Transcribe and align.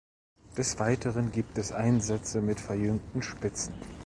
Des 0.57 0.79
Weiteren 0.79 1.31
gibt 1.31 1.59
es 1.59 1.71
Einsätze 1.71 2.41
mit 2.41 2.59
verjüngten 2.59 3.21
Spitzen. 3.21 3.75